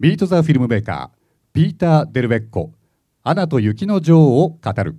[0.00, 1.18] Meet the Filmmaker
[1.52, 2.72] ピーター・デルベッコ
[3.24, 4.94] 「アナと雪の女王」を語る。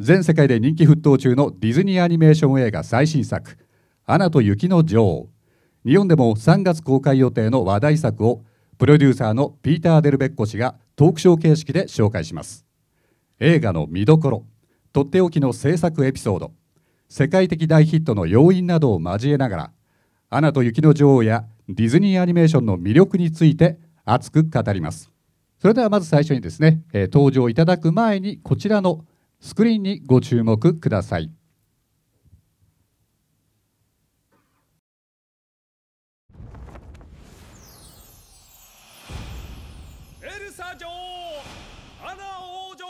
[0.00, 3.56] 全世界で人気沸騰中のディズニーアニメーション映画最新作
[4.04, 5.28] 「アナと雪の女王」
[5.86, 8.42] 日本でも3月公開予定の話題作を
[8.76, 12.66] プロデューサーのピーター・デルベッコ氏がトークショー形式で紹介します。
[13.38, 14.46] 映画の見どころ
[14.92, 16.52] とっておきの制作エピソード
[17.08, 19.72] 世界的大ヒットの要因などを交えながら
[20.28, 25.10] 「アナと雪の女王」やディズニーアニメーションの魅力について熱く語ります。
[25.58, 29.04] それではまず最初にですね、えー、登場いただく前にこちらの
[29.40, 31.32] スクリーンにご注目ください。
[40.22, 41.42] エルサ女王
[42.08, 42.84] アナ王女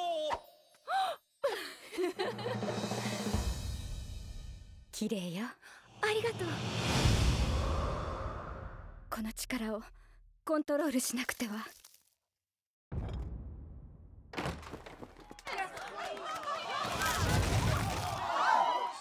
[4.93, 5.46] 綺麗よ。
[6.02, 6.95] ありがとう。
[9.16, 9.80] この力を
[10.45, 11.66] コントロールしなくては。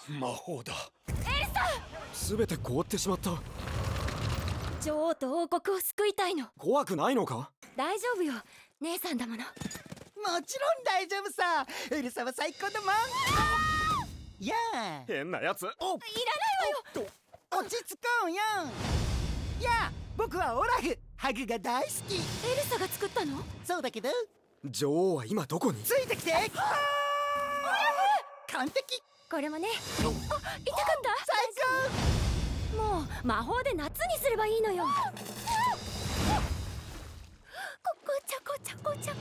[0.07, 0.73] 魔法だ。
[1.09, 1.17] エル
[1.53, 1.59] サ！
[2.13, 3.31] すべて凍ってしまった。
[4.81, 6.47] 女王と王国を救いたいの。
[6.57, 7.51] 怖くないのか？
[7.75, 8.35] 大丈夫よ。
[8.79, 9.39] 姉さんだもの。
[9.39, 9.43] も
[10.43, 11.67] ちろん大丈夫さ。
[11.91, 12.89] エルサは最高だもん
[14.39, 15.03] やあ！
[15.07, 15.63] 変なやつ。
[15.63, 15.89] おいらな
[17.01, 17.11] いわよ。
[17.59, 18.37] 落ち着こうよ
[19.61, 22.15] やあ僕はオラフハグが大好き。
[22.15, 22.23] エル
[22.69, 23.43] サが作ったの？
[23.63, 24.09] そうだけど。
[24.63, 25.83] 女王は今どこに？
[25.83, 26.31] ついてきて。
[28.51, 29.03] 完璧。
[29.29, 29.67] これもね。
[29.99, 30.15] あ痛かっ
[31.03, 31.15] た。
[32.71, 34.85] 最もう魔法で夏にすればいいのよ。
[34.85, 34.89] こ
[38.05, 39.13] こちゃこちゃこちゃ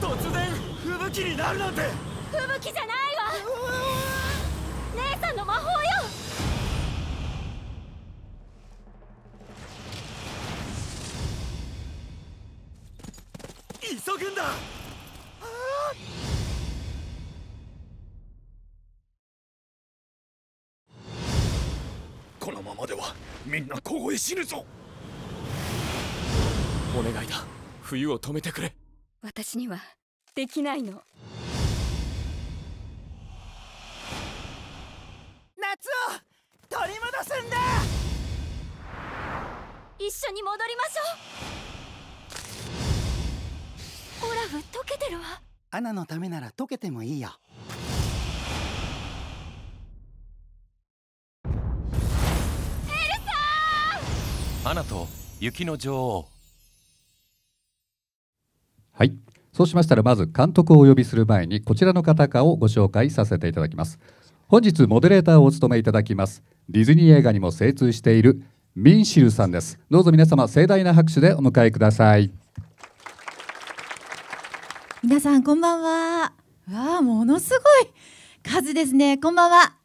[0.00, 0.50] 突然
[0.82, 1.82] 吹雪になるなんて。
[2.30, 3.30] 吹雪じゃないわ。
[4.94, 5.88] 姉さんの魔法よ
[14.06, 14.44] 急ぐんだ。
[22.38, 24.64] このままではみんな凍え死ぬぞ。
[26.96, 27.44] お願いだ。
[27.82, 28.76] 冬を止めてくれ。
[29.22, 29.80] 私には
[30.36, 31.02] できないの。
[35.58, 36.20] 夏を
[36.68, 37.56] 取り戻すんだ。
[39.98, 41.55] 一緒に戻りましょう
[44.22, 45.24] オラフ溶けてるわ。
[45.70, 47.30] アナのためなら溶けてもいいよ。
[54.64, 55.06] アナと
[55.38, 56.28] 雪の女王。
[58.92, 59.12] はい。
[59.52, 63.98] そうしましたらまず監督をお呼びする前にこちらの方かをご紹介させていただきます。
[64.48, 66.42] 本日モデレーターをお務めいただきます。
[66.68, 68.42] ディズニー映画にも精通している
[68.74, 69.78] ミンシルさんです。
[69.90, 72.32] どうぞ皆様盛大な拍手でお迎えください
[75.08, 76.32] 皆さんこんばんは。
[76.68, 77.56] わあものすご
[77.88, 77.92] い
[78.42, 79.18] 数ですね。
[79.18, 79.76] こんばんは。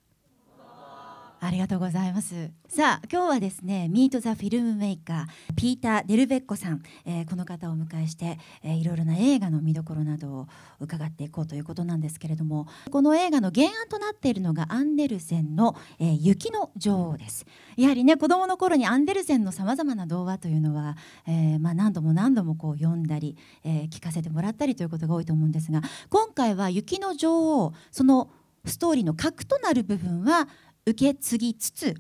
[1.44, 2.52] ありがとうございます。
[2.69, 10.47] さあ今日はですね、 Meet the Filmmaker ピーターデルベッコさん、えーこの方をお迎えして、えーいろいろな映画の見どころなどを
[10.80, 17.47] 伺っていこうということなんですけれども、この映画の原案となっているのがアンデルセンの、えー雪の女王です。
[17.75, 20.96] やはりね子供の頃にアンデルセンのさまざまな童話というのは、
[21.28, 25.81] えーまあ何度も何度もこう読んだり、えー聞かせてもらったりということが多いと思うんですが
[26.12, 28.30] 今回は「雪の女王」その
[28.63, 30.47] ストーリーの核となる部分は
[30.86, 31.96] 受け継ぎつつ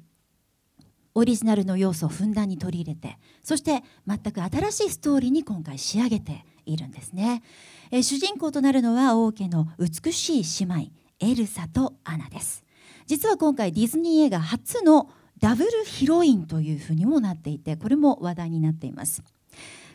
[1.13, 7.43] オリジナルの要素をふんだんに取り入れてそして全く新しいストーリーに今回仕上げているんですね、
[7.91, 12.63] えー主人公となるのは王家の美しい姉妹エルサとアナです。
[13.05, 15.09] 実は今回ディズニー映画初の
[15.39, 19.23] ダブルヒロインというふうにもなっていてこれも話題になっています。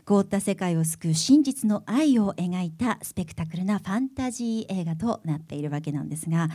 [0.05, 6.49] 凍った世界を救う真実の愛を描いたスペクタクルなファンタジー映画となっているわけなんですが、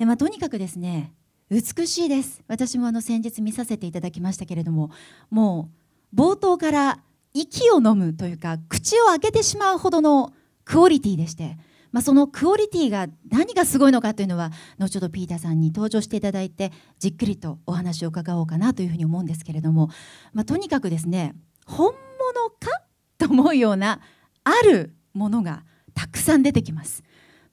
[0.00, 1.12] えまあ、とにかくですね
[1.48, 4.90] 美しいです私もあの先日見させていただきましたけれども
[5.30, 5.70] も
[6.12, 6.98] う冒頭から
[7.34, 10.32] 息を飲むというか口を開けてしまうほどの
[10.64, 11.56] クオリティでして、
[11.92, 19.90] まあ、そのクオリティが何がすごいのかというのは後ほどピーターさんに登場していただいてじっくりとお話を伺おうかなというふうに思うんですけれども、
[20.32, 21.34] まあ、とにかくですね
[21.66, 22.82] 本物か
[23.18, 24.00] と思うような
[24.42, 25.62] あるものが
[25.94, 27.02] たくさん出てきます。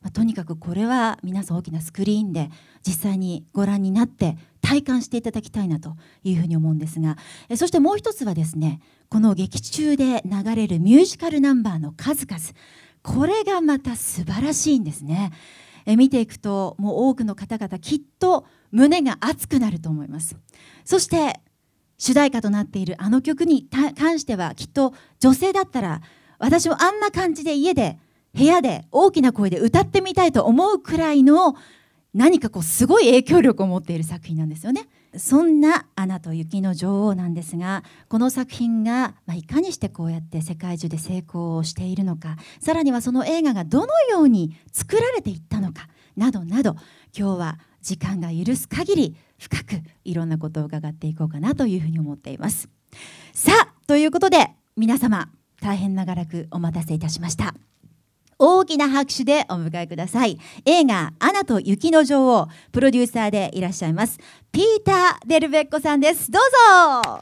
[0.03, 2.50] まあ、とにかくこれは皆さん大きなスクリーンで
[2.85, 7.17] 実際にご覧になって体感していただきたいなというふうに思うんですが
[7.50, 12.41] えそしてもう一つはですねこの劇中で流れるミュージカルナンバーの数々。
[13.03, 15.31] これがまた素晴らしいんですね。
[15.85, 20.38] え見ていくともう多くの方々きっと胸が熱くなると思います。
[20.85, 21.41] そして
[21.97, 26.01] 主題歌となっているあの曲に関してはきっと女性だったら
[26.39, 28.00] 私もあんな感じで家で
[28.35, 31.56] 部屋で大きな声で歌ってみたいと思うくらいの
[32.13, 34.88] 何かこうすごい影響力を持っている作品なんですよね。
[35.15, 46.75] そんな「アナと雪の女王」なんですがこの作品が、まあ、いかにしてこうやって世界中で成功をしているのかさらにはその映画がどのように作られていったのかなどなど
[47.15, 52.69] 今日は時間が許す限り深くいろんなことを伺っていこうかなというふうに思っています。
[53.33, 55.29] さあということで皆様
[55.62, 57.53] 大変長らくお待たせいたしました。
[58.45, 60.37] 大きな拍手でお迎えください。
[60.65, 64.19] 映画「アナと雪の女王」プロデューサーでいらっしゃいます
[64.51, 66.29] ピーター・デルベッコさんです。
[66.29, 66.41] どう
[67.01, 67.21] ぞ。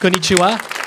[0.00, 0.81] こんにちは。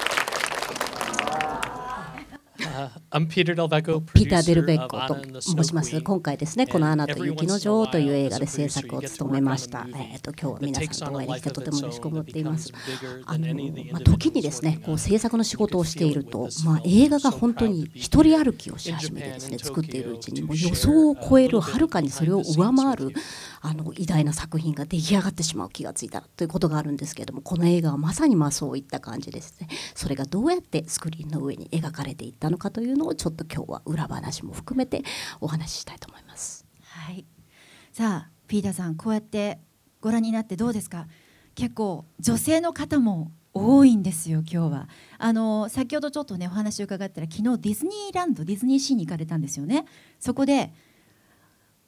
[4.13, 6.01] ピーター・デルベッコと申します。
[6.01, 9.87] 今回ですね、このアナと雪の女王という映画で制作を務めました。
[9.87, 12.73] えー、と今日は皆さんとお会いできてとても嬉しく思っています。
[13.25, 13.55] あの
[13.93, 23.13] まあ、時にですね、こう制作の仕事をしていると、まあ、映画が本当に一人歩きをし始めてですね、作っているうちにも予想を超える、はるかにそれを上回る
[23.61, 29.69] あの偉大な作品が出来上がってしまう気がついたということがあるんですけれども、この映画はまさにまあそういった感じですね。
[29.93, 35.03] それがどうやってスクリーンの上に描かれていったのかというのをちょっと今日は裏話も含めて
[35.41, 36.65] お話ししたいと思います。
[36.81, 37.25] はい、
[37.91, 39.59] さあピーターさんこうやって
[40.01, 41.07] ご覧になってどうですか？
[41.55, 49.85] 結構女性の方も多いんですよ今日はあの先ほどちょっとねお話を伺ったら昨日ディズニーランドディズニーシーに行かれたんですよね
[50.19, 50.73] そこで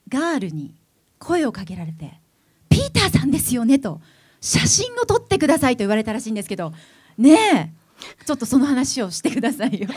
[0.07, 0.73] ガールに
[1.19, 2.21] 声をかけられて
[2.69, 3.99] 「ピーターさんですよね」と
[4.39, 6.71] 「写真を撮ってください」と言われたらしいんですけど
[7.17, 9.89] ねえちょっとその話をしてくださいよ。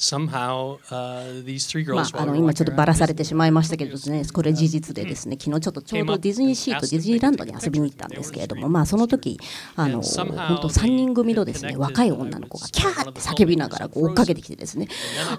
[0.00, 9.38] Somehow, uh, these three girls まあ、あの今ちょっとばらされてしまいましたけどね、これ事実でですね、昨日ちょっとちょうどディズニーシーとディズニーランドに遊びに行ったんですけれども、まあその時
[9.76, 14.88] あの本当3人組のですね若い女の子がキャーって叫びながらこう追っかけてきてですね、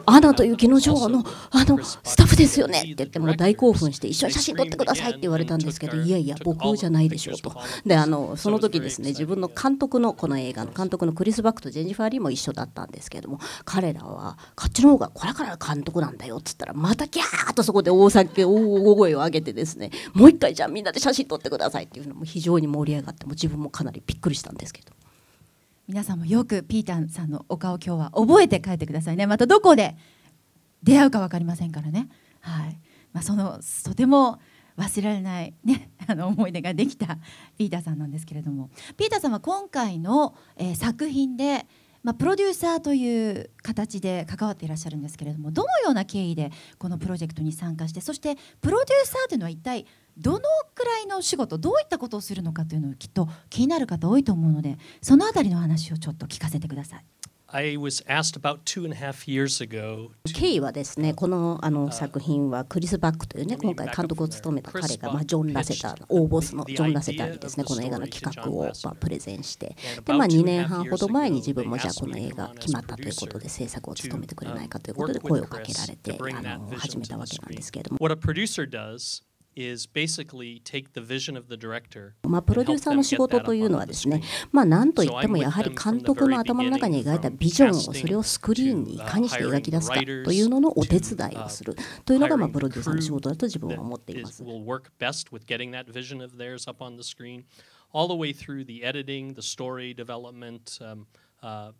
[0.05, 2.79] アナと雪の女王のあのスタッフですよね？
[2.79, 7.55] って言ってもう大興奮して一緒に写真撮ってくださいって言われたんですけど、いやいや僕じゃないでしょうと。
[7.83, 24.91] であのその時ですね自分の監督のこの映画の監督のクリス・バックとジェニファー・リーも一緒だったんですけれども、彼らはこっちの方がこれから監督なんだよっつったらまたギャーッとそこで大酒大声を上げてですねもう一回じゃあみんなで写真撮ってくださいっていうのも非常に盛り上がっても自分もかなりびっくりしたんですけど。
[25.87, 29.27] 皆さんもよくピーターさんのお顔今日は覚えて帰ってくださいね。
[29.27, 29.97] またどこで
[30.83, 32.07] 出会うか分かりませんからね。
[32.39, 32.79] はい。
[33.11, 34.39] まあ、そのとても
[34.77, 37.17] 忘れられない、ね、 あの思い出ができた
[37.57, 38.69] ピーターさんなんですけれども。
[38.95, 41.67] ピーターさんは今回の、えー、作品で
[42.03, 49.85] まあ、プロデューサーという形で関わっていらっしゃるんですけれどもどのような経緯でこのプロジェクトに参加してそしてプロデューサーというのは一体
[50.17, 50.39] どの
[50.75, 57.05] くらいの仕事どういったことをするのかというのをきっと気になる方多いと思うのでその辺りの話をちょっと聞かせてください。
[57.53, 69.75] I was asked about two and a half years ago 経緯はですねこのあの作品はクリス・バックというね今回監督を務めた彼が、まあ、ジョン・ラセター大ボスのジョン・ラセターにですねこの映画の企画を、まあ、プレゼンして。
[70.05, 77.97] で、まあ、2年半ほど前に自分もじゃあこの映画決まったということで制作を務めてくれないかということで声をかけられてあの始めたわけなんですけれども。
[82.23, 94.43] まあ、プロデューサーの仕事というのはですね、まあ、なんといってもやはり監督の頭の中に描いたビジョンをそれをスクリーンにいかにして描き出すかというののお手伝いをするというのがまあプロデューサーの仕事だと自分は思っています。
[97.93, 101.07] all the way through the editing, the story development, um,
[101.43, 101.71] uh,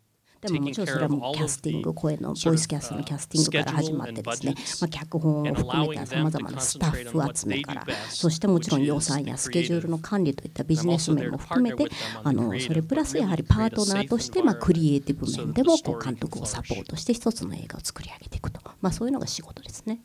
[0.42, 11.86] でももちろんそれはもうキャスティング声のボイスキャストのキャスティングから始まってですね、まあ、脚本を含めたさまざまなスタッフ集めからそしてもちろん予算やスケジュールの管理といったビジネス面も含めて
[12.24, 20.00] あのそれプラスやはりパートナーとしてまあクリエイティブ面でもこう監督をサポートして一つの映画を作り上げていくと、まあ、そういうのが仕事ですね。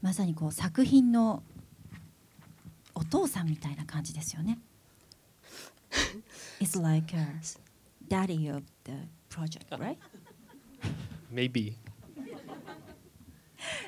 [0.00, 1.42] まさにこう作品の
[2.94, 4.60] お父さんみたいな感じですよね。
[6.60, 7.40] It's like a
[8.08, 8.92] daddy of the
[9.34, 9.96] project, right?
[11.32, 11.74] Maybe.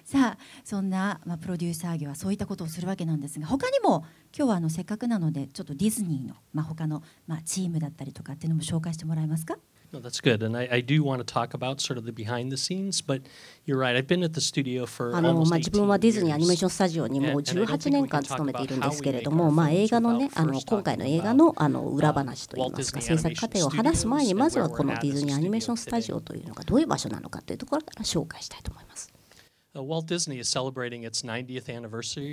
[0.04, 4.04] さあそんな、まあ、プロデューサー業はそういったことをするわけなんですが他にも
[4.36, 9.58] 今日はあのせっかくなのでちょっとディズニーの、まあ、他の、まあ、チームだったりとかっていうのも紹介してもらえますか？
[9.92, 10.42] No, that's good.
[10.42, 13.22] And I, I do want to talk about sort of the behind the scenes, but
[13.64, 13.96] you're right.
[13.96, 29.15] I've been at the studio for あの、まあ、自分はディズニーアニメーションスタジオにもう18年間勤めているんですけれども、まあ、映画のね、あの今回の映画のあの裏話といいますか、制作過程を話す前に、まずはこのディズニーアニメーションスタジオというのがどういう場所なのかというところから紹介したいと思います。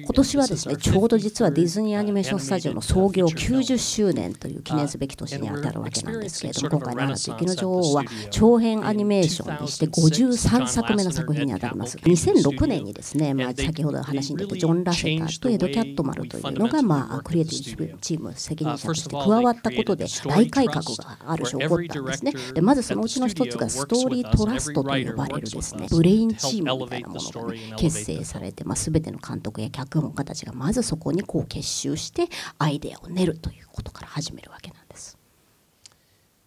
[0.05, 11.97] 今年はですねちょうど実はディズニーアニメーションスタジオの創業90周年という記念すべき年にあたるわけなんですけれども今回の「アナと雪の女王」は長編アニメーションにして53作目の作品にあたります。
[11.97, 22.33] 2006年にですね、まあ、先ほど話に出たジョン・ラセターとエド・キャットマルというのが、まあ、クリエイティブチーム責任者として加わったことで大改革がある種起こったんですね。
[22.53, 25.87] でまずそのうちの一つがストーリートラストと呼ばれるですね。
[25.89, 32.27] ブレインチームみたいなものが、ね、結成されて、まあ、全ての監督や脚本家たちがまずそこにこう結集して
[32.59, 35.17] アイデアを練るということから始めるわけなんです。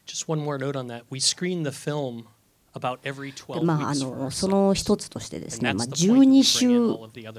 [0.06, 1.04] Just one more note on that.
[1.10, 2.26] We screen the film
[3.62, 6.78] まあ、あのその一つとしてですね、まあ、12週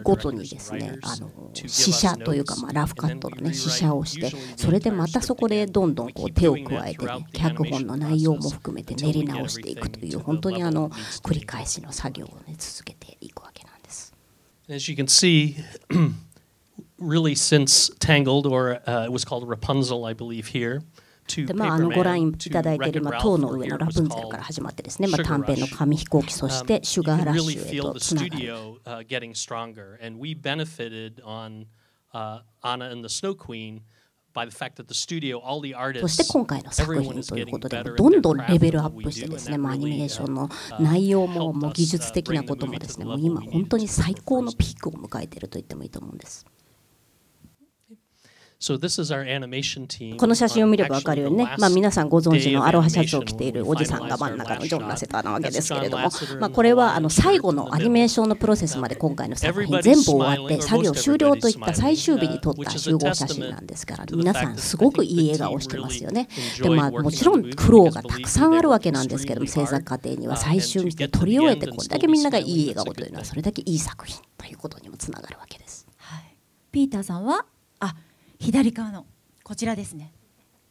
[0.03, 14.13] ごとにですねあの試写というか、まあ、ラフカットの、ね、試写をしてそれでまたそこでどんどんこう手を加えて、ね、脚本の内容も含めて練り直していくという本当にあの繰り返しの作業を、ね、続けていくわけなんです。
[14.69, 15.55] As you can see,
[16.99, 20.81] really since Tangled, or uh, it was called Rapunzel, I believe here.
[21.35, 28.35] でまあ、あのご覧いただいている、まあ、塔の上のラプンツェルから始まってですね、まあ、短編の紙飛行機そしてシュガーラッシュへとつながる。
[36.01, 40.47] そして今回の作品ということでどんどんレベルアップしてですね、まあ、アニメーションの
[40.79, 46.45] 内容ももう技術的なこともですねもう今本当に最高のピークを迎えていると言ってもいいと思うんです。
[48.59, 56.09] この写真を見れば分かるようにね、まあ、皆さんご存知のアロハシャツを着ているおじさんが真ん中のジョン・ラセターなわけですけれども、
[56.39, 66.27] まあ、これはあの最後のアニメーションのプロセスまで今回の作品全部終わって作業終了といった最終日に撮った集合写真なんですから皆さんすごくいい笑顔してますよね。
[66.59, 75.85] でまあ、もちろん苦労がたくさんあるわけなんですけども制作過程には最終日で撮り終えてこれだけみんながいい笑顔というのはそれだけいい作品ということにもつながるわけです。
[75.97, 76.35] はい、
[76.71, 77.45] ピーターさんは？
[77.45, 77.45] あ
[78.39, 79.05] 左側の
[79.43, 80.11] こちらですね。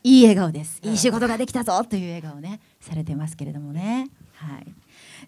[0.02, 0.80] いい笑顔です。
[0.84, 2.60] いい仕事ができたぞという笑顔ね。
[2.80, 4.08] されてますけれどもね。
[4.34, 4.66] はい。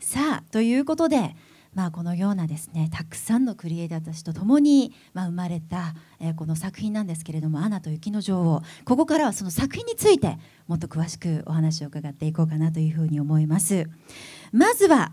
[0.00, 1.35] さあということで
[1.75, 13.88] まあ、このようなですねたくさんのクリエイターたちと共に、まあ、生まれた、えー、この作品なんですけれども「アナと雪の女王」ここからはその作品についてもっと詳しくお話を伺っていこうかなというふうに思います。
[14.50, 15.12] まずは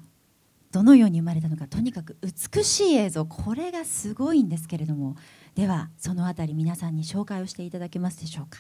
[0.75, 5.15] どのように生まれたのかとにかく美しい映像これがすごいんですけれども
[5.55, 8.59] ではそのあたり皆さんに紹介をしていただけますでしょうか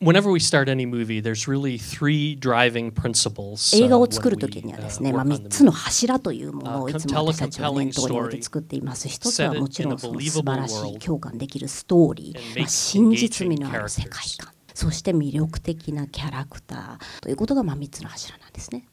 [0.00, 3.76] ？Whenever we start any movie, there's really three driving principles.
[3.76, 9.08] 映画を作るときにはですね、まあ、3つの柱というものをいつも私たちは念頭に置いて作っています。
[9.08, 18.86] 一つはもちろんその素晴らしい共感できるストーリー、まあ、真実味のある世界観、そして魅力的なキャラクターということがまあ3つの柱なんですね。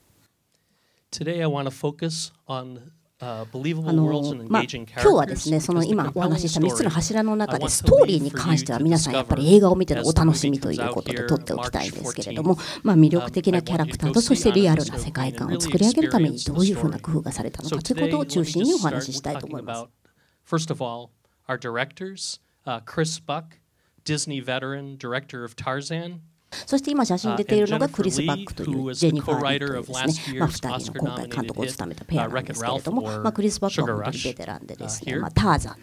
[1.18, 19.86] Today I want to focus on あのまあ、今日はですねその今お話しした3つの柱の中でストーリーに関しては皆さんやっぱり映画を見てのお楽しみということで撮っておきたいんですけれども、まあ、魅力的なキャラクターとそしてリアルな世界観を作り上げるためにどういうふうな工夫がされたのかということを中心にお話ししたいと思います。
[20.48, 21.10] First of all,
[21.48, 23.58] our directors, uh, Chris Buck,
[24.06, 26.20] Disney veteran, director of Tarzan,
[26.66, 35.78] そして今写真に出ているのがクリス・バックというジェニファー・リーというですね、まあ、2人の今回監督を務めたペアなんですけれども、まあ、クリス・バックは本当にベテランでですね、まあ、ターザン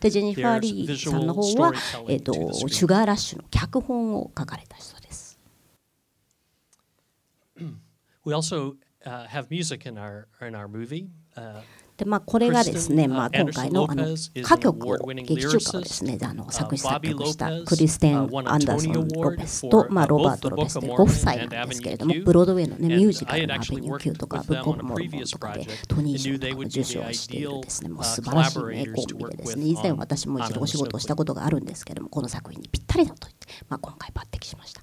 [0.00, 1.72] で、ジェニファー・リーさんの方は、
[2.08, 2.32] えーと、
[2.68, 5.38] シュガーラッシュの脚本を書かれた人です。
[8.24, 11.08] We also uh, have music in our, in our movie.
[11.36, 11.62] Uh,
[11.96, 34.82] でまあ、これがですね、まあ、今回のあの歌曲を劇中歌をですねあの作詞作曲したクリステン・アンダーソン・ロペスと、まあ、ロバート・ロペスでご夫妻なんですけれどもブロードウェイの、ね、ミュージカルのアベニュー Q とかブック・オブ・モルモンとかでトニー賞とかの受賞をしているですねもう素晴らしい名コンビでですね以前私も一度お仕事をしたことがあるんですけれどもこの作品にぴったりだと言って、まあ、今回抜擢しました。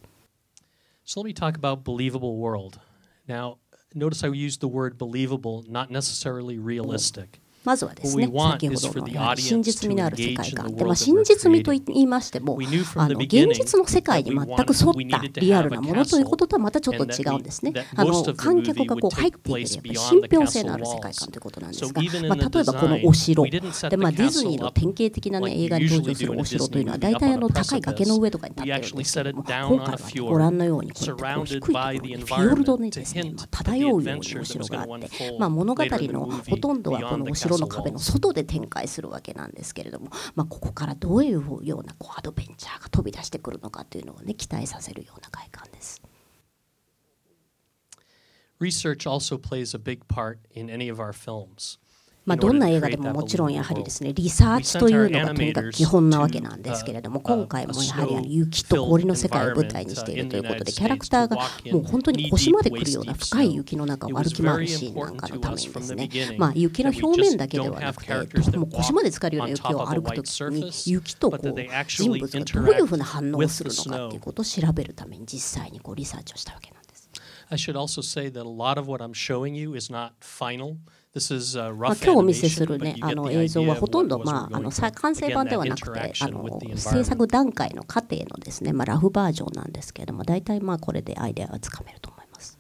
[1.05, 2.79] So let me talk about believable world.
[3.27, 3.58] Now,
[3.95, 7.39] Notice I used the word believable, not necessarily realistic.
[7.63, 10.75] まずはですね、先ほどの真実味のある世界観。
[10.75, 12.60] で、まあ、真実味と言いましても、
[12.96, 17.74] あの現実の世界に全く沿ったリアルなものということとはまたちょっと違うんですね。
[17.96, 23.43] あの観客がこう入っていける信憑性のある世界観ということなんですが、まあ、例えばこのお城。
[23.43, 23.62] で、
[23.98, 46.01] まあ、ディズニーの典型的な、ね、映画に登場するお城というのは大体あの高い崖の上とかに立ってるんですけども、今回はご覧のようにこうやってこう低いところにフィヨルドにですね、まあ、漂うようにお城があって、まあ、物語のほとんどはこのお城の壁の外で展開するわけなんですけれども、まあ、ここからどういうようなこうアドベンチャーが飛び出してくるのかというのをね期待させるような外観です。
[48.60, 51.79] Research also plays a big part in any of our films.
[52.25, 61.38] まあ、どんな映画でももちろんやはりですねリサーチというのがとにかく基本なわけなんですけれども今回もやはりあの雪と氷の世界を舞台にしているということでキャラクターが
[61.72, 71.42] もう本当に腰まで来るような深い雪の中を歩き回るシーンなんかのためにですねまあ雪の表面だけではなくてもう腰まで浸かるような雪を歩くときに雪とこう
[71.88, 77.10] 人物がどういうふうな反応をするのかっていうことを調べるために実際にこうリサーチをしたわけなんです。
[77.50, 80.77] I should also say that a lot of what I'm showing you is not final.
[81.13, 92.58] まあ、今日お見せする、ね、あの映像はほとんど、まあ、あの完成版ではなくてあの制作段階の過程のですね、まあ、ラフバージョンなんですけれども大体まあこれでアイデアはつかめると思います。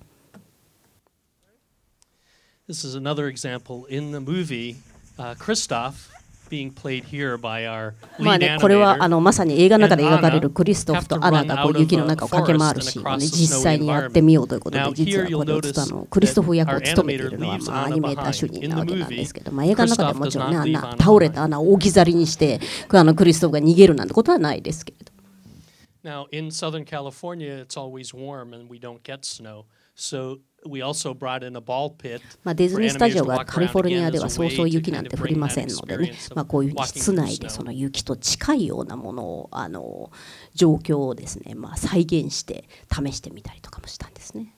[2.69, 3.87] This is another example.
[3.89, 4.75] In the movie、
[5.17, 6.12] uh, Christoph
[8.19, 25.13] まあね、これはあのまさに映画の中で描かれるクリストフとアナがこう雪の中を駆け回るシーンを、ね、実際にやってみようということで、実はこれをあのクリストフ役を務めているのは、まあ、アニメーター主任なわけなんですけど、まあ、映画の中でもちろんね、あんな倒れた穴を置き去りにして、あのクリストフが逃げるなんてことはないですけれど。
[26.03, 29.65] Now, in Southern California, it's always warm and we don't get snow.
[29.95, 30.39] So
[32.43, 40.11] まあ、ディズニースタジオがカリフォルニアではそうそう雪なんて降りませんのでね、まあ、こういうふうに室内でその雪と近いようなものをあの
[40.53, 44.53] 状況をですね、まあ、再現して試してみたりとかもしたんですね。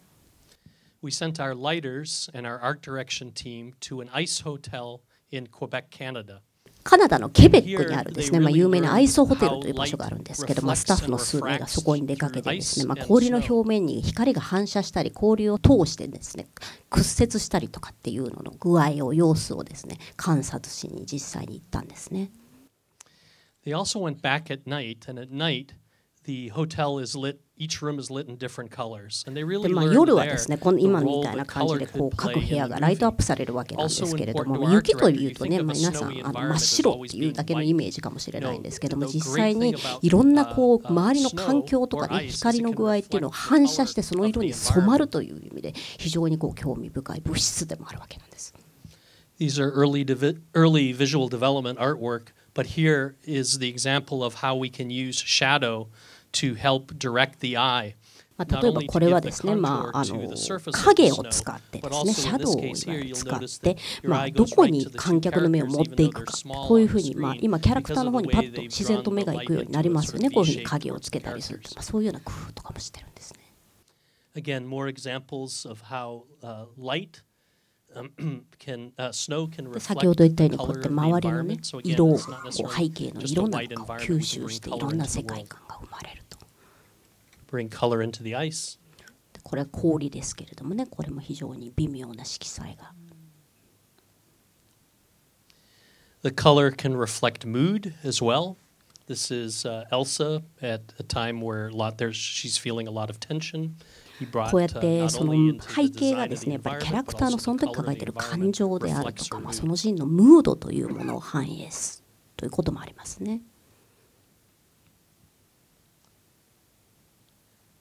[1.01, 5.91] We sent our lighters and our art direction team to an ice hotel in Quebec,
[5.91, 6.41] Canada.
[6.85, 16.47] カナダのケベックにあるですね、まあ、有名なアイソホテルという場所があるんですけど、まあ、スタッフの数名がそこに出かけてですね、まあ、氷の表面に光が反射したり氷を通してですね
[16.91, 22.29] 屈折したりとかっていうのの具合を様子をですね観察しに実際に行ったんですね。
[23.65, 25.69] They also went back at night, and at night
[26.25, 27.69] the hotel is lit で
[29.69, 48.53] まあ、夜はですね、この今みたいな感じでこう各部屋がライトアップされるわけなんですけれども、雪というとね、まあ、皆さんあの真っ白っていうだけのイメージかもしれないんですけども、実際にいろんなこう周りの環境とかね、光の具合っていうのを反射してその色に染まるという意味で非常にこう興味深い物質でもあるわけなんです。
[49.39, 50.03] These are early,
[50.53, 55.87] early visual development artwork, but here is the example of how we can use shadow
[56.35, 57.95] to help direct the eye.
[58.37, 60.29] まあ、例えばこれはですね、まあ、あの
[60.71, 62.75] 影を使ってですね、シャドウを
[63.15, 66.33] 使って、まあ、どこに観客の目を持っていくか、
[66.67, 73.39] こういうふうに、まあ、今、キャラクターの方にパッと自然と目がいくようになりますよね、こういうふうに影をつけたりすると、まあ、そういうような工夫とかもしてるんですね。
[74.35, 77.23] Again, more examples of how、uh, light
[79.79, 82.19] 先ほど言ったようにこうやって周りの、ね、色をこ
[82.49, 86.24] う背景の色なんかを吸収していろんな世界観が生まれる
[89.33, 89.41] と。
[89.43, 92.93] これは氷ですけれどもねこれも非常に微妙な色彩が。
[96.23, 98.57] The color can reflect mood as well.
[99.07, 103.11] This is uh, Elsa at a time where a lot there's she's feeling a lot
[103.11, 103.75] of tension.
[104.49, 112.01] こうやってその背景がですねやっぱりキャラクターのその時抱えている感情であるとか、まあ、そのシーンのムードというものを反映す
[112.37, 113.41] ということもありますね。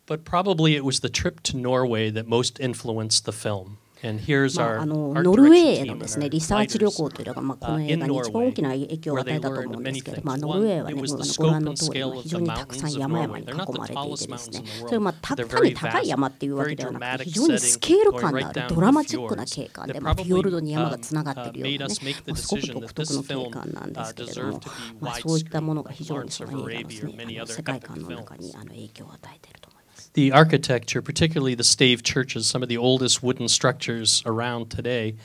[0.06, 3.78] But probably it was the trip to Norway that most influenced the film.
[4.04, 11.02] まあ、あのノルウェーへのですねリサーチ旅行というのが、まあ、この映画に一番大きな影響を与えたと思うんですけど、まあ、ノルウェーはね、
[11.38, 24.60] ご覧の通り、非常にたくさん山々に囲まれていてですね、それまあ、た単に高い山っていうわけではなくて、非常にスケール感のあるドラマチックな景観で、まあ、フィヨルドに山がつながっているようなね、まあ、すごく独特の景観なんですけれども、
[25.00, 29.73] まあ、そういったものが非常にその映画の,、ね、あの世界観の中にあの影響を与えていると。
[30.13, 35.15] the architecture, particularly the stave churches, some of the oldest wooden structures around today,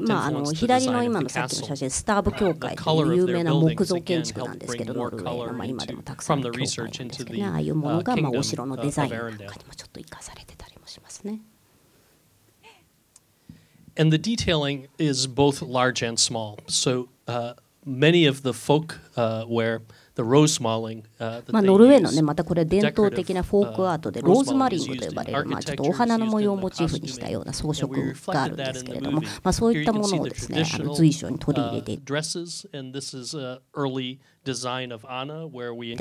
[0.00, 11.40] まあ、あの左の今のさっきの写真、スターブ教会という有名な木造建築なんですけど、ノルウェーの、まあ、今でもたくさんの教会なんですけどね、ああいうものが、まあ、お城のデザインなんかにもちょっと生かされてたりもしますね。
[13.98, 16.58] And the detailing is both large and small.
[16.66, 17.54] So uh,
[17.86, 19.80] many of the folk uh, where
[21.51, 27.87] まあ、ノルウェーのね、またこれ伝統的なフォークアートでローズマリングと呼ばれる、まあ、ちょっとお花の模様をモチーフにしたような装飾
[28.33, 32.03] があるんですけれども、まあ、そういったものをですね、あの随所に取り入れていて、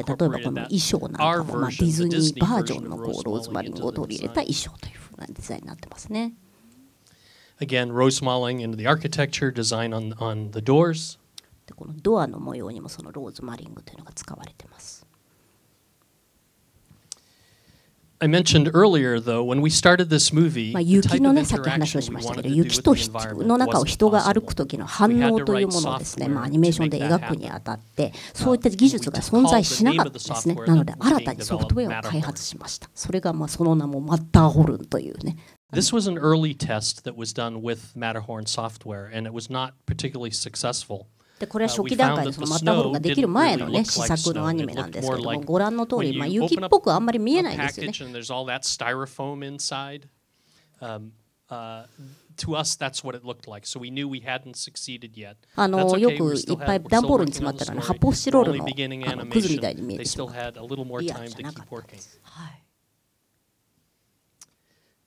[0.05, 6.35] 例えばこの衣装なんかも、まあ、ディズニーバージョンのこうローズマリングを取り入れた衣装というふうなデザインになってますね。
[7.61, 11.19] Again, rose malling into the architecture, design on, on the doors.
[11.71, 15.07] でこのドアの模様にもそのローズマリングというのが使われています。
[18.23, 30.55] I mentioned earlier, though, when we started this movie, まあ雪のねさっき話をしましたけど雪との中を人が歩く時の反応というものをですね、まあ、アニメーションで描くにあたってそういった技術が存在しなかったですね。
[30.55, 32.91] なので新たにソフトウェアを開発しました。
[32.95, 35.37] それがまあその名もマッターホルンというね。
[35.73, 40.33] This was an early test that was done with Matterhorn software, and it was not particularly
[40.33, 41.07] successful.
[41.41, 47.93] でこれは初期段階でそのマッターホルンができる前のね試作のアニメなんですけどもご覧の通り、まあ、雪っぽくあんまり見えないんですよね。
[52.37, 53.67] to us, that's what it looked like.
[53.67, 55.37] So we knew we hadn't succeeded yet.
[55.57, 58.65] あのよくいっぱい段ボールに詰まったの発泡スチロールの
[59.11, 60.29] あのくずみたいに見えてしまう。
[61.01, 62.21] リアルじゃなかったです。
[62.23, 62.63] はい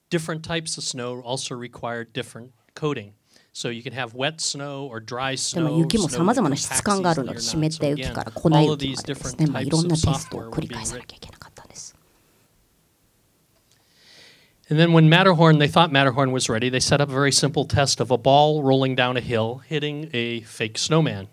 [0.10, 3.14] Different types of snow also require different coating.
[3.53, 5.65] So you can have wet snow or dry snow.
[5.65, 11.97] でも雪もさまざまな質感があるので湿った雪から粉雪までですね、まあ、いろんなテストを繰り返さなきゃいけなかったんです。
[14.71, 18.01] And then when Matterhorn, they thought Matterhorn was ready, they set up a very simple test
[18.01, 21.29] of a ball rolling down a hill hitting a fake snowman.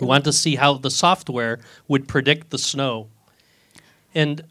[0.00, 3.08] We wanted to see how the software would predict the snow.
[4.14, 4.44] And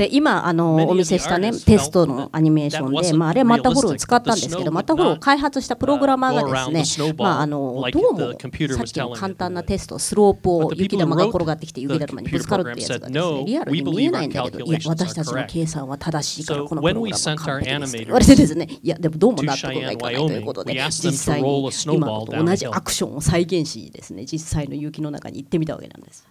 [0.00, 17.92] で今あのお見せしたねテストのアニメーションで、まあ、あれはマッターホルを使ったんですけどマッターホルを開発したプログラマーがですね、まあ、あのどうもさっきの簡単なテストスロープを雪玉が転がってきて雪だるまにぶつかるってやつがですねリアルに見えないんだけどいや私たちの計算は正しいからこのプログラムは完璧です。
[17.92, 26.26] と言われてですねいやでもどうも納得がいかないということで実際に今と同じアクションを再現しですね実際の雪の中に行ってみたわけなんです。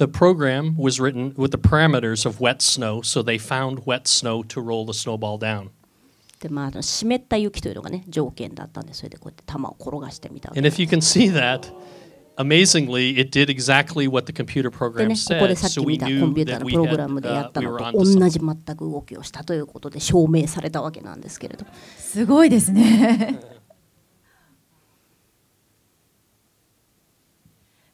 [0.00, 4.42] The program was written with the parameters of wet snow, so they found wet snow
[4.44, 5.68] to roll the snowball down.
[6.40, 11.70] でまあ、湿った雪というのがね条件だったんでそれでこうやって球を転がしてみた And if you can see that,
[12.38, 15.56] amazingly, it did exactly what the computer で program ね、ここで said.
[15.56, 17.60] さっき So 見 we たコン knew ピューター that の we プログ had ラムでや uh, った
[17.60, 18.28] we の were と onto 同 something.
[18.30, 21.66] じ全く動きをしたということで証明されたわけなんですけれど
[21.98, 23.38] すごいですね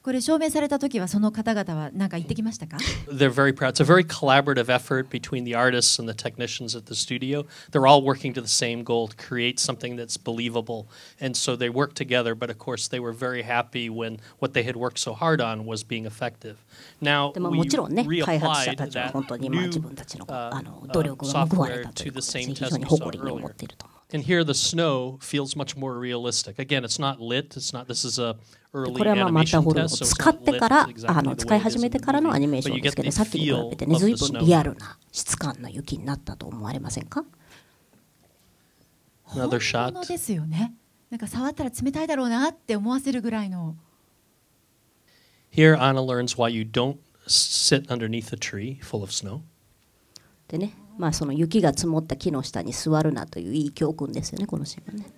[0.06, 3.74] これ証明された時はその方々は何か言ってきましたか They're very proud.
[3.74, 7.46] It's a very collaborative effort between the artists and the technicians at the studio.
[7.70, 10.88] They're all working to the same goal to create something that's believable.
[11.20, 14.64] And so they work together, but of course they were very happy when what they
[14.64, 16.56] had worked so hard on was being effective.
[17.00, 21.84] Now, でも we もちろんね開発者 reapplied たちは that 本当にまあ new 自分たちの uh, あの努 uh, 力が報われ software
[21.84, 23.52] たとい to うこ the とで same 非 test 常に we 誇 saw りに思 earlier.
[23.52, 23.98] っていると思う。
[24.14, 26.60] And here the snow feels much more realistic.
[26.60, 27.56] Again, it's not lit.
[27.56, 27.86] It's not.
[27.88, 28.36] This is a
[28.85, 37.25] これはまあマッター animation ホルンを使ってからあの使い始めてからの.アニメーションですけどさっきに比べてね随分.リアルな質感の雪になったと思われませんか
[39.29, 40.75] Another 本物.ですよね
[41.11, 43.77] なんか触ったら冷たいだろうなって思わせるぐらいの
[45.53, 49.41] Here, Anna learns why you don't sit underneath a tree full of snow.
[50.49, 55.11] でねまあその雪が積もった木の下に座るなといういい教訓ですよねこのシーンはね。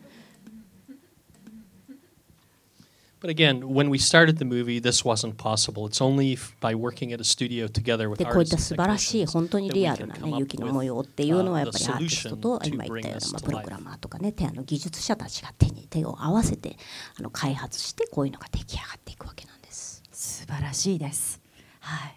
[3.20, 5.86] But again, when we started the movie, this wasn't possible.
[5.88, 9.22] It's only f- by working at a studio together with でこういった artists 素 and 晴らしい
[9.24, 11.84] technicians 本当に that リ we アル can な、come ね、up 雪の with 模様っていうのはやっ uh, ぱ the
[11.84, 13.64] りアーティスト solution と to 今言っ bring たよう this な、まあ、to プロ life.
[13.64, 16.76] グラマーとかね手あの技術者たちが手に手を合わせて
[17.18, 20.02] あの開発してこういうのが出来上がっていくわけなんです。
[20.12, 21.40] 素晴らしいです。
[21.80, 22.14] はい。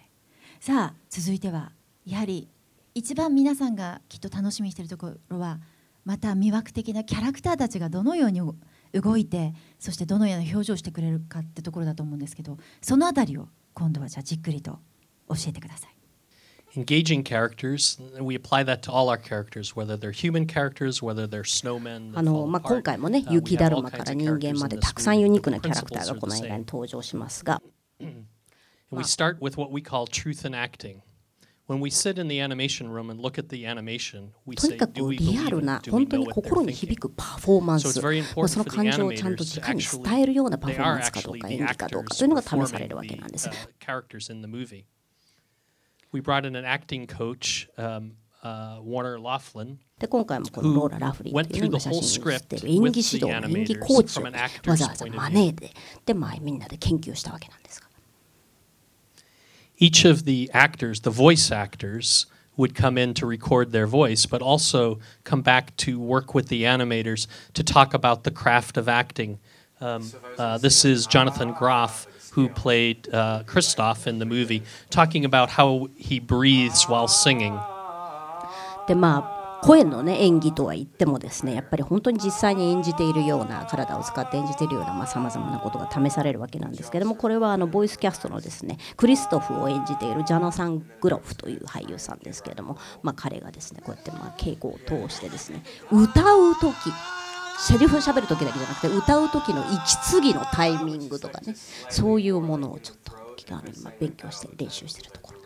[0.59, 1.71] さあ続いては
[2.05, 2.47] やはり
[2.93, 5.59] 一番皆さんがきっと楽しみにしているところは
[6.05, 8.41] また魅惑的なキャラクターたちがどのように
[8.93, 14.79] 動いてそしてどのような表情をしてくれるかってところだと思うんですけどそのあたりを今度はじゃあじっくりと
[15.29, 15.91] 教えてください。
[16.73, 21.43] Engaging characters, and we apply that to all our characters, whether they're human characters, whether they're
[21.43, 22.17] snowmen.
[22.17, 27.61] あのまあ、今.回もね Uh, we 雪だるまから人間までたくさんユニークなキャラクターがこの映画.に登場しますが
[27.99, 28.25] And
[28.89, 31.01] we start with what we call truth in acting.
[34.55, 35.61] とにかくリアル?
[35.63, 36.75] な Do we 本当 know に what they're 心に thinking?
[36.75, 40.03] 響くパフォーマン So ス it's very まあ important その for the 感情をちゃんと animators to 直に actually
[40.09, 44.85] 伝えるようなパフ they ォーマ are ンスかどう actually か演技かどうか actors というのが試されるわけなんです uh, characters in the movie.
[46.13, 54.31] We brought in an acting coach, um, uh, Warner Laughlin, で今回もこのローラ・ラフリーという、ね、went through the 写真に写っている演技指導の演技コーチをわ
[54.75, 55.71] ざわざ招いて
[56.05, 57.87] で、まあ、みんなで研究したわけなんですが
[59.81, 64.41] each of the actors, the voice actors, would come in to record their voice, but
[64.41, 69.39] also come back to work with the animators to talk about the craft of acting.
[69.79, 75.49] Um, uh, this is Jonathan Groff, who played uh, Christoph in the movie, talking about
[75.49, 77.59] how he breathes while singing.
[78.87, 79.40] The mob.
[79.61, 96.75] 声の、ね、演技とは言ってもですねやっぱり本当に実際に演じているような体を使って演じているようなさまざ、まなことが試されるわけなんですけどもこれはあのボイスキャストのですねクリストフを演じているジャナサン・グロフという俳優さんですけれども、まあ、彼がですねこうやってまあ稽古を通してですね歌う時
[97.59, 101.55] セリフ喋る時だけじゃなくて歌う時の息継ぎのタイミングとかね
[101.89, 103.61] そういうものをちょっと今
[103.99, 105.40] 勉強して練習してるところ。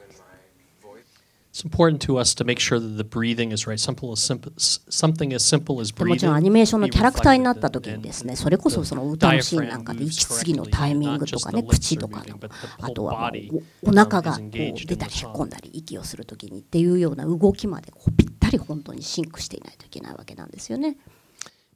[1.55, 3.79] It's important to us to make sure that the breathing is right.
[3.79, 6.09] Simple as simple, something as simple as breathing.
[6.09, 12.37] もちろんアニメーションのキャラクターになった時にですね、それこそその歌のシーンなんかで息継ぎのタイミングとかね、口とかの、
[12.81, 13.31] あとは
[13.83, 20.97] お腹がこう出たり引っ込んだり息をする時にっていうような動きまでこうぴったり本当にシンクしていないといけないわけなんですよね。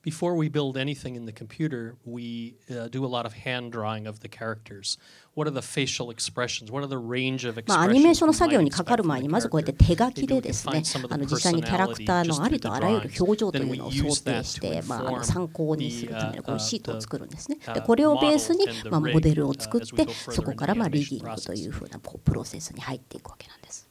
[0.02, 4.08] Before we build anything in the computer, we uh, do a lot of hand drawing
[4.08, 4.98] of the characters.
[5.34, 6.72] What are the facial expressions?
[6.72, 7.68] What are the range of expressions?
[7.68, 17.58] まあアニメーションの作業にかかる前にまずこうやって手書きでですね、あの実際にキャラクターのありとあらゆる表情というのを想定して、まああの参考にするためのこうシートを作るんですね。
[17.74, 23.88] でこれをベースにまあモデルを作ってそこからまあリギングというふうなプロセスに入っていくわけなんです。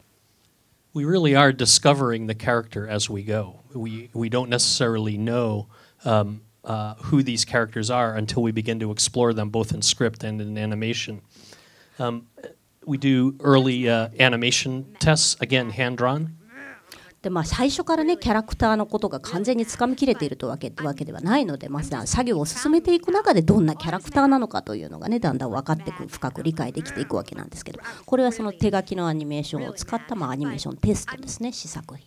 [0.94, 3.60] We really are discovering the character as we go.
[3.74, 5.66] We we don't necessarily know
[6.04, 10.24] um, uh, who these characters are until we begin to explore them both in script
[10.24, 11.22] and in animation.
[11.98, 12.26] Um,
[12.86, 16.38] we do early uh, animation tests, again, hand drawn.
[17.20, 32.06] でまあ、最初からねキャラクターのことが完全につかみきれているとわけわけではないので、まず作業を進めていく中でどんなキャラクターなのかというのがねだんだん分かっていく深く理解できていくわけなんですけどこれはその手書きのアニメーションを使った、まあ、アニメーションテストですね試作品。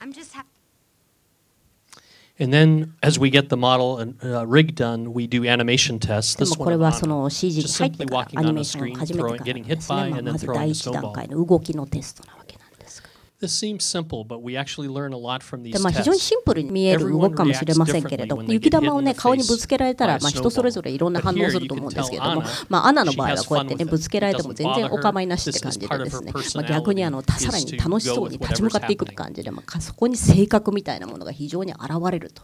[2.40, 6.37] And then, as we get the model and uh, rig done, we do animation tests.
[6.37, 12.60] でもこれはその CG に入ってからアニメーションを始めてからですね、まあ、まず第一段階の動きのテストなわけなんです
[15.80, 32.43] まあ非常にシンプルに見える動きかもしれませんけれど、雪玉をね顔にぶつけられたらまあ人それぞれいろんな反応すると思うんですけれども、まあアナの場合はこうやってねぶつけられても全然お構いなしって感じでですね、まあ逆にあのさらに楽しそうに立ち向かっていく感じで、まあそこに性格みたいなものが非常に現れると。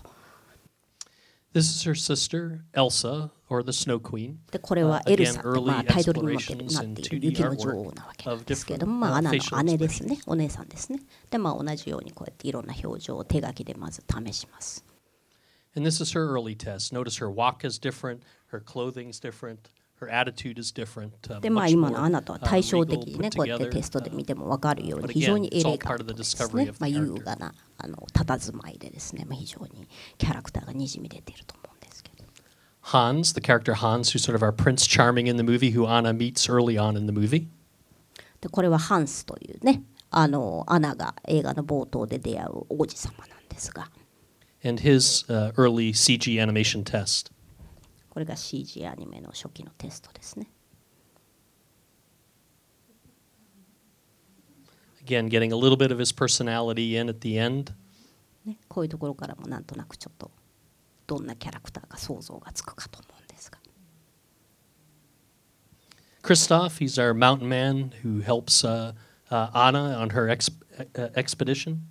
[1.57, 4.37] This is her sister, Elsa, or the Snow Queen.
[4.51, 10.99] でこれはエルサと、まあ、タイトルにもなっている雪の女王なわけなんですけれども、まあ、アナの姉ですね、お姉さんですね。
[11.31, 14.85] で、まあ、同じようにこうやっていろんな表情を手書きでまず試します。
[15.75, 16.93] And this is her early test.
[16.93, 18.19] Notice her walk is different,
[18.51, 19.57] her clothing is different.
[21.41, 29.87] でまあ今のアナとは対照的にねこうやってテストで見ても分かるように非常にエレガントですね、まあ、優雅なあの佇まいでですね、まあ、非常に
[30.19, 32.25] キャラクターがにじみ出ていると思うんですけど
[32.83, 36.13] Hans, the character Hans, who's sort of our Prince Charming in the movie, who Anna
[36.13, 37.47] meets early on in the movie.
[38.39, 39.81] でこれはハンスというね
[40.11, 43.89] あのアナが映画の冒頭で出会う王子様なんですが
[44.63, 47.31] And his、uh, early CG animation test.
[48.17, 50.49] これが CG アニメの初期のテストですね。
[55.05, 57.73] Again, getting a little bit of his personality in at the end.
[58.43, 60.31] ね、こういうところからもなんとなくちょっと
[61.05, 63.59] どんなキャラクターか想像がつくかと思うんですが。
[66.23, 68.93] Christoph, he's our mountain man who helps uh,
[69.29, 70.55] uh, Anna on her exp
[70.95, 71.81] uh, expedition.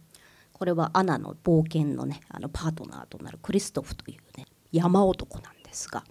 [0.53, 6.03] これはアナの冒険のね、あのパートナーとなるクリストフというね、山男なんですが。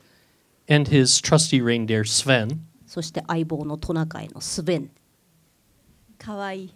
[0.68, 2.60] and his trusty reindeer Sven.
[2.86, 4.90] そして相棒のトナカイのスベン。
[6.18, 6.74] かわいい。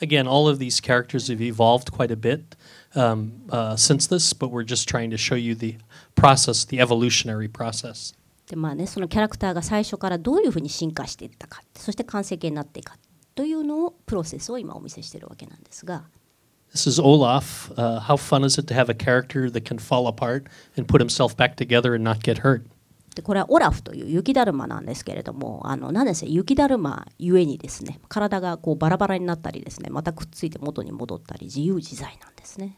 [0.00, 2.54] Again, all of these characters have evolved quite a bit
[2.94, 5.76] um, uh, since this, but we're just trying to show you the
[6.14, 8.14] process, the evolutionary process.
[8.46, 12.98] でまあね、そのキャラクターが最初からどういうふうに進化していったかそして完成形になっていくか
[13.35, 16.03] というのをプロセスを今お見せしているわけなんですが。
[16.73, 17.71] This is Olaf.
[17.75, 20.99] Uh, how fun is it to have a character that can fall apart and put
[20.99, 22.63] himself back together and not get hurt?
[23.15, 32.77] でこれはオラフという雪だるまなんですけれどもあの何ですね雪だるまゆえにですね体がこうバラバラになったりですねまたくっついて元に戻ったり自由自在なんですね。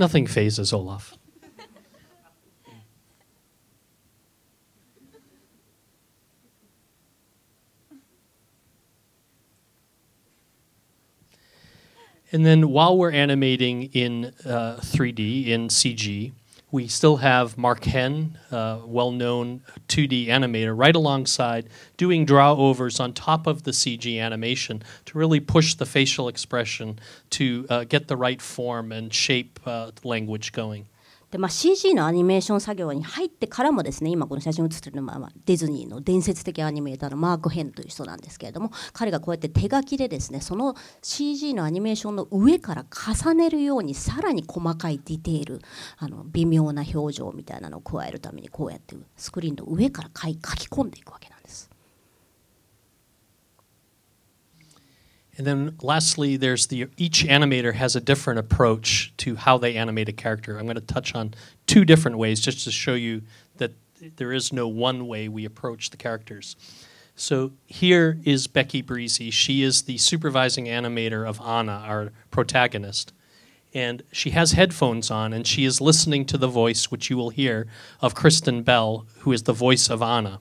[0.00, 1.14] Nothing phases Olaf.
[12.32, 16.32] And then while we're animating in uh, 3D, in CG,
[16.72, 23.00] we still have Mark Hen, uh, well known 2D animator, right alongside doing draw overs
[23.00, 26.98] on top of the CG animation to really push the facial expression
[27.30, 30.86] to uh, get the right form and shape uh, language going.
[31.30, 45.60] で、まあ、CG のアニメーション作業に入ってからもですね今この写真写ってるのは、ディズニーの伝説的アニメーターのマーク・ヘンという人なんですけれども彼がこうやって手書きでですねその CG のアニメーションの上から重ねるようにさらに細かいディテール
[45.98, 50.38] あの微妙な表情みたいなのを加えるためにこうやってスクリーンの上から書き
[50.68, 51.29] 込んでいくわけ
[55.36, 60.08] And then lastly, there's the each animator has a different approach to how they animate
[60.08, 60.58] a character.
[60.58, 61.34] I'm going to touch on
[61.66, 63.22] two different ways just to show you
[63.56, 63.72] that
[64.16, 66.56] there is no one way we approach the characters.
[67.14, 69.30] So here is Becky Breezy.
[69.30, 73.12] She is the supervising animator of Anna, our protagonist.
[73.72, 77.30] And she has headphones on and she is listening to the voice, which you will
[77.30, 77.68] hear,
[78.00, 80.40] of Kristen Bell, who is the voice of Anna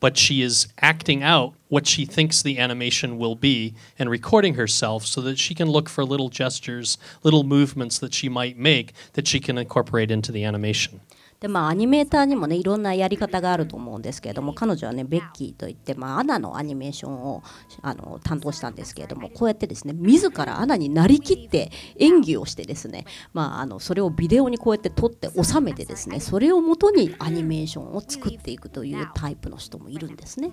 [0.00, 5.04] but she is acting out what she thinks the animation will be and recording herself
[5.06, 9.26] so that she can look for little gestures, little movements that she might make that
[9.26, 11.00] she can incorporate into the animation.
[11.40, 17.42] でまあアニメーターにもねいろんなやり方があると思うんですけれども彼女はねベッキーといって、まあ、アナのアニメーションを
[17.82, 30.52] あの担当したんですけれどもこうやってですね自らアナになりきって演技をしてですね、まあ、あのそれをビデオにこうやって撮って収めてですねそれをもとにアニメーションを作っていくというタイプの人もいるんですね。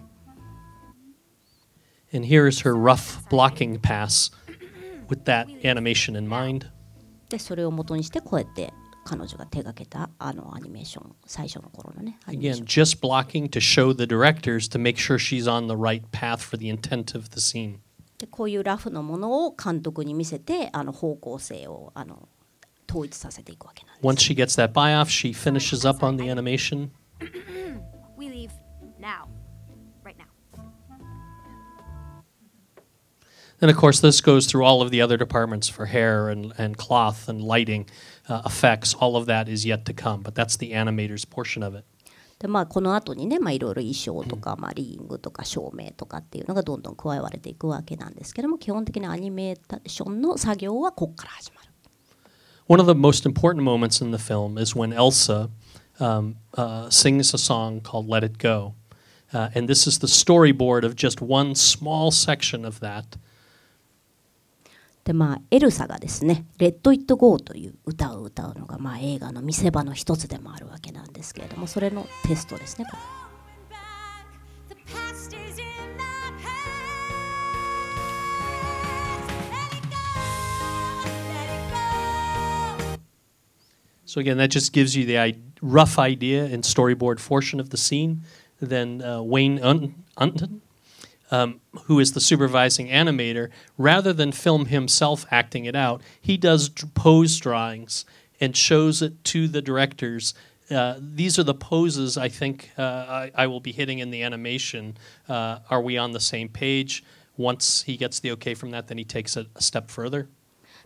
[2.12, 4.31] And here is her rough blocking pass
[5.09, 6.66] with that animation in mind.
[7.29, 8.73] でそれをもとにしてこうやって
[9.05, 16.40] 彼女が手がけたあのアニメーション最初の頃のね Again, just blocking to show the directors to make sure she's on the right path
[16.40, 17.81] for the intent of the scene.
[18.18, 22.29] でこういうラフのものを監督に見せてあの方向性をあの
[22.88, 24.07] 統一させていくわけなんです。
[24.07, 26.90] Once she gets that buy off, she finishes up on the animation.
[28.16, 28.51] we leave
[28.99, 29.29] now.
[33.61, 36.77] And of course, this goes through all of the other departments for hair and, and
[36.77, 37.88] cloth and lighting
[38.29, 38.94] uh, effects.
[38.94, 41.85] All of that is yet to come, but that's the animator's portion of it.
[42.38, 51.68] でまあ、この後にね、まあ、いろいろ衣装とか、まあ、リングとか照明とかっていうのがどんどん加われていくわけなんですけども基本的にアニメーションの作業はここから始まる。
[52.68, 55.51] One of the most important moments in the film is when Elsa
[55.99, 58.75] um, uh, sings a song called Let It Go.
[59.33, 63.16] Uh, and this is the storyboard of just one small section of that.
[65.04, 72.86] でまあエルサがですね「レッド・イット・ゴー」という歌を歌うのが、まあ、映画の見せ場の一つでもあるわけなんですけれどもそれのテストですね。
[84.06, 85.18] So again, that just gives you the
[85.63, 88.22] rough idea and storyboard portion of the scene.
[88.62, 90.62] Then uh, Wayne Unton
[91.34, 96.69] um, who is the supervising animator, rather than film himself acting it out, he does
[96.69, 98.06] pose drawings
[98.39, 100.36] and shows it to the directors.
[100.69, 104.22] Uh, these are the poses I think uh, I, I, will be hitting in the
[104.22, 104.96] animation.
[105.28, 107.04] Uh, are we on the same page?
[107.36, 110.30] Once he gets the okay from that, then he takes it a step further.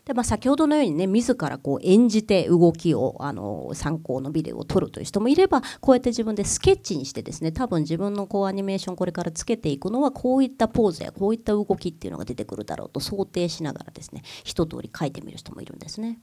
[0.07, 16.19] でまあ、先ほどのようにね自らこう演じて動きをあの参考のビデオを撮るという人もいればこうやって自分でスケッチにしてですね多分自分のこうアニメーションこれからつけていくのはこういったポーズやこういった動きっていうのが出てくるだろうと想定しながらですね一通り書いてみる人もいるんですね。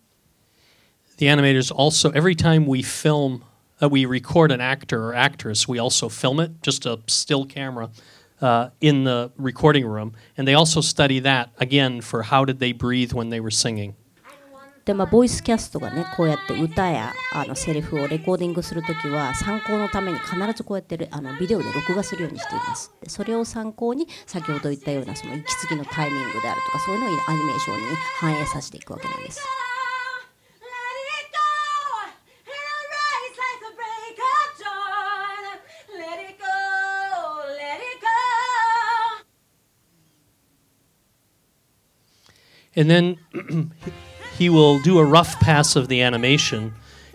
[1.18, 3.42] The animators also every time we film
[3.82, 7.90] uh, we record an actor or actress we also film it just a still camera
[8.44, 12.72] uh, in the recording room, and they also study that again for how did they
[12.72, 13.94] breathe when they were singing.
[14.84, 27.82] でまあ、ボイスキャストがねこうやって歌やあのセリフをレコーディングするときは参考のために必ずこうやってあのビデオで録画するようにしていますでそれを参考に先ほど言ったようなその息継ぎのタイミングであるとかそういうのをアニメーションに
[28.18, 29.40] 反映させていくわけなんです。
[42.75, 43.17] And then
[44.37, 46.73] he will do a rough pass of the animation,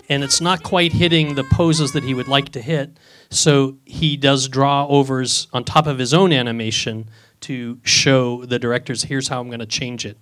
[0.08, 2.98] and it's not quite hitting the poses that he would like to hit.
[3.30, 7.08] So he does draw overs on top of his own animation
[7.42, 10.18] to show the directors, here's how I'm going to change it.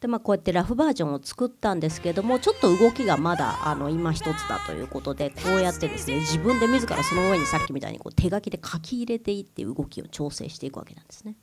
[0.00, 11.36] でまあ、こうやってラフバージョンを作ったんですけどもちょっと動きがまだあの今一つだということでこうやってですね自分で自らその上にさっきみたいにこう手書きで書き入れていって動きを調整していくわけなんですね。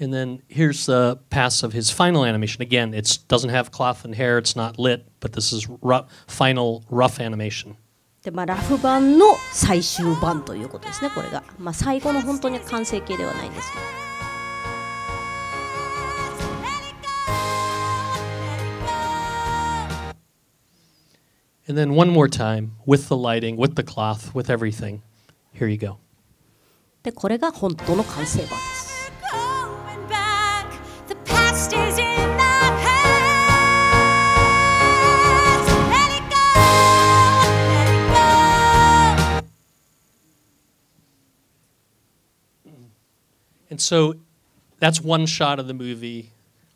[0.00, 2.62] And then here's the pass of his final animation.
[2.62, 6.82] Again, it doesn't have cloth and hair, it's not lit, but this is rough, final
[6.88, 7.76] rough animation.
[8.22, 11.42] でまあ、ラフ版の最終版ということですね、これが。
[11.58, 13.84] まあ、最後の本当に完成形ではないんですけど。
[21.68, 25.00] And then one more time, with the lighting, with the cloth, with everything.
[25.54, 25.98] Here you go.
[27.02, 28.79] で、これが本当の完成版です。
[43.70, 44.16] And so
[44.78, 46.32] that's one shot of the movie.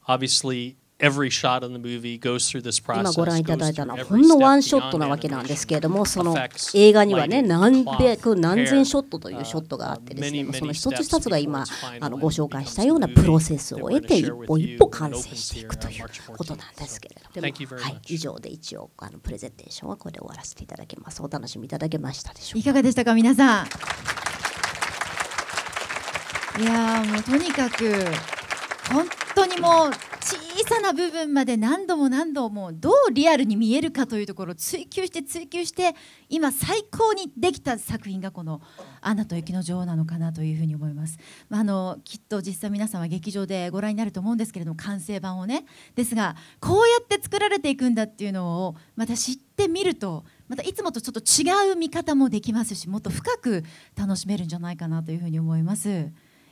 [0.08, 3.00] Obviously, every shot in the movie goes through this process.
[3.00, 6.36] 今ご覧いただいたのはほんのワンショットなわけなんですけれどもその
[6.74, 10.32] 映画にはね何百何千ショットというショットがあってです。
[10.32, 11.64] ねその一つ一つが今
[12.00, 16.04] あのご紹介したようなプロセスを得て一歩一歩完成していくという
[16.36, 17.44] ことなんですけれども。
[17.78, 18.00] はい。
[18.08, 22.58] 以上で一応あのプレゼンテーションはこれで終わらせていただきますお楽しみいただけましたでしょうか。
[22.60, 23.66] いかがでしたか皆さん。
[26.56, 28.04] いやもうとにかく
[28.90, 30.36] 本当にもう小
[30.68, 35.94] さな部分まで何度も何度もどうリアルに見えるかというところを追求して追求して
[36.28, 38.60] 今最高にできた作品がこの
[39.00, 41.18] 「アナと雪の女王」なのかなというふうに思います。
[41.48, 45.64] まあ、あのきっと実際皆さんは劇場でご覧になると思うんですけれども完成版をね
[45.94, 53.64] ですがこうやって作られていくんだっていうのをまた知ってみるとまたいつもとちょっと違う見方もできますしもっと深く
[53.96, 56.10] 楽しめるんじゃないかなというふうに思います。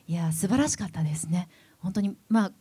[0.09, 1.49] いや素晴らしかったですね
[1.83, 2.53] 本当にまあ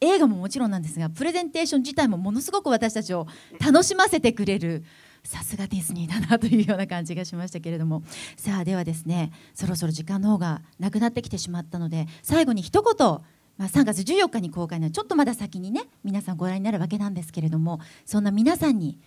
[0.00, 3.26] 映画ももちろんなんですがプレゼンテーション自体もものすごく私たちを
[3.64, 4.84] 楽しませてくれる
[5.22, 8.02] さすがディズニーだなというような感じがしましたけれども。
[8.36, 13.20] さあではですねそろそろ時間の方がなくなってきてしまったので最後に一言
[13.58, 18.98] まあ、3月14日に公開のちょっとまだ先にね皆さんご覧になるわけなんですけれどもそんな皆さんに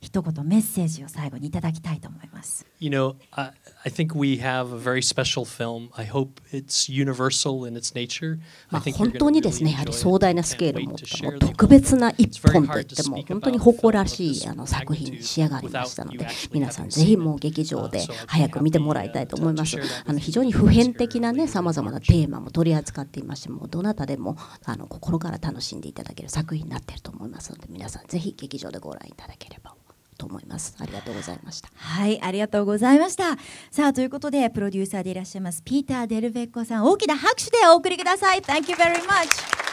[0.00, 2.66] 一言メッセージを最後にいただきたいと思います。
[2.78, 3.52] You know, I,
[3.84, 5.90] I think we have a very special film.
[5.92, 8.38] I hope it's universal in its nature.
[8.70, 19.76] まあ本当にですね、やはり壮大なスケールを持ったもう特別な一本といっても本当に誇らしいあの作品に仕上がりましたので、皆さんぜひもう劇場で早く見てもらいたいと思います。
[20.06, 29.74] あの非常に普遍的なね、さまざまなテーマも取り扱っていまして、もうどなたでもあの心から楽しんでいただける作品になっていると思いますので、皆さんぜひ劇場でご覧いただければ。
[30.20, 30.76] と思います。
[30.78, 31.70] ありがとうございました。
[31.74, 33.36] はいありがとうございました。
[33.70, 38.40] さあということでプロデューサーでいらっしゃいますピーター・デルベッコさん大きな拍手でお送りください。
[38.42, 39.69] Thank you very much